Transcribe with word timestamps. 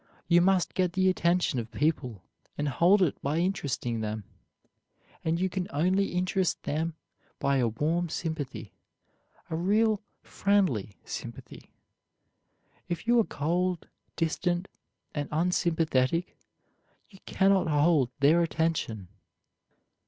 You 0.27 0.41
must 0.41 0.73
get 0.73 0.93
the 0.93 1.09
attention 1.09 1.59
of 1.59 1.69
people 1.69 2.23
and 2.57 2.67
hold 2.67 3.03
it 3.03 3.21
by 3.21 3.37
interesting 3.37 4.01
them, 4.01 4.23
and 5.23 5.39
you 5.39 5.47
can 5.47 5.67
only 5.69 6.07
interest 6.13 6.63
them 6.63 6.95
by 7.37 7.57
a 7.57 7.67
warm 7.67 8.09
sympathy 8.09 8.73
a 9.51 9.55
real 9.55 10.01
friendly 10.23 10.97
sympathy. 11.05 11.69
If 12.89 13.05
you 13.05 13.19
are 13.19 13.23
cold, 13.25 13.89
distant, 14.15 14.67
and 15.13 15.29
unsympathetic 15.31 16.35
you 17.11 17.19
can 17.27 17.51
not 17.51 17.67
hold 17.67 18.09
their 18.21 18.41
attention. 18.41 19.07